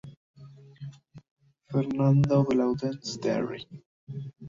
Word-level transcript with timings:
Fernando 1.67 2.43
Belaunde 2.47 2.89
Terry. 3.21 3.67